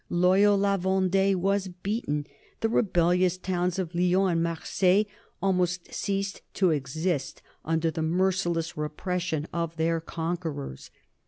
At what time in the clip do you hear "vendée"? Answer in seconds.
0.79-1.35